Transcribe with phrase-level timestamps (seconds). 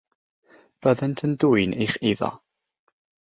[0.85, 2.31] Byddent yn dwyn eich eiddo.